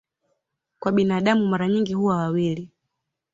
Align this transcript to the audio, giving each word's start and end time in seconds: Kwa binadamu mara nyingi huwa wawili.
Kwa 0.79 0.91
binadamu 0.91 1.47
mara 1.47 1.67
nyingi 1.67 1.93
huwa 1.93 2.17
wawili. 2.17 2.69